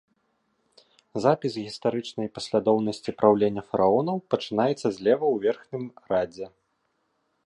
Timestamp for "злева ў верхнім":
4.97-5.83